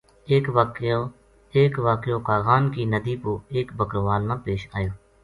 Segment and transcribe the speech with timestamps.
[1.51, 4.89] ایک واقعو کاغان کی ندی پو ایک بکروال نال پیش آیو